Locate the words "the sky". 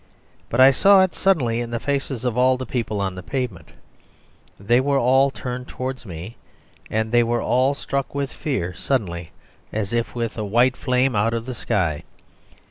11.45-12.01